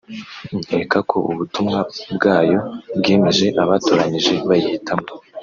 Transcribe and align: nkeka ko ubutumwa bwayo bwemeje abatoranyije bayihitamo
nkeka 0.65 0.99
ko 1.09 1.17
ubutumwa 1.31 1.79
bwayo 2.15 2.59
bwemeje 2.97 3.45
abatoranyije 3.63 4.33
bayihitamo 4.47 5.07